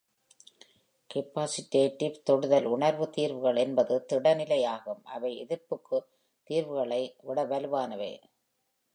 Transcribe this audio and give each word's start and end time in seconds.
Capacitative 1.09 2.15
தொடுதல் 2.23 2.65
உணர் 2.65 3.09
தீர்வுகள் 3.09 3.55
என்பது 3.55 4.05
திட 4.05 4.33
நிலை 4.33 4.63
ஆகும், 4.65 5.05
அவை 5.05 5.31
எதிர்ப்புத் 5.45 6.07
தீர்வுகளை 6.47 7.01
விட 7.21 7.45
வலுவானவை. 7.45 8.11